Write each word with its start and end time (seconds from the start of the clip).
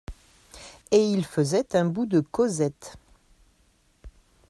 Et 0.89 1.11
ils 1.11 1.23
faisaient 1.23 1.75
un 1.75 1.85
bout 1.85 2.07
de 2.07 2.21
causette. 2.21 2.95